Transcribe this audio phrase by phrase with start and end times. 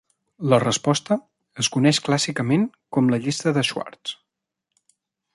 [0.51, 1.17] La resposta
[1.63, 2.65] es coneix clàssicament
[2.97, 4.15] com la llista de Schwarz.